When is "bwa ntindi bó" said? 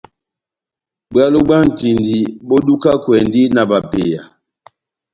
1.45-2.57